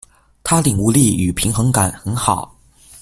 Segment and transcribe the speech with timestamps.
[0.43, 2.55] 他領悟力與平衡感很好